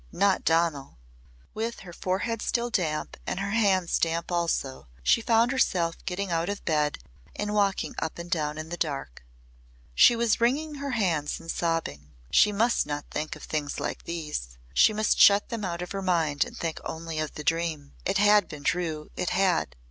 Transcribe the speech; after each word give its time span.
Not 0.11 0.43
Donal! 0.43 0.97
With 1.53 1.81
her 1.81 1.93
forehead 1.93 2.41
still 2.41 2.71
damp 2.71 3.17
and 3.27 3.39
her 3.39 3.51
hands 3.51 3.99
damp 3.99 4.31
also 4.31 4.87
she 5.03 5.21
found 5.21 5.51
herself 5.51 6.03
getting 6.05 6.31
out 6.31 6.49
of 6.49 6.65
bed 6.65 6.97
and 7.35 7.53
walking 7.53 7.93
up 7.99 8.17
and 8.17 8.27
down 8.27 8.57
in 8.57 8.69
the 8.69 8.77
dark. 8.77 9.23
She 9.93 10.15
was 10.15 10.41
wringing 10.41 10.73
her 10.81 10.93
hands 10.97 11.39
and 11.39 11.51
sobbing. 11.51 12.13
She 12.31 12.51
must 12.51 12.87
not 12.87 13.11
think 13.11 13.35
of 13.35 13.43
things 13.43 13.79
like 13.79 14.05
these. 14.05 14.57
She 14.73 14.91
must 14.91 15.19
shut 15.19 15.49
them 15.49 15.63
out 15.63 15.83
of 15.83 15.91
her 15.91 16.01
mind 16.01 16.45
and 16.45 16.57
think 16.57 16.81
only 16.83 17.19
of 17.19 17.35
the 17.35 17.43
dream. 17.43 17.93
It 18.03 18.17
had 18.17 18.47
been 18.47 18.63
true 18.63 19.11
it 19.15 19.29
had! 19.29 19.75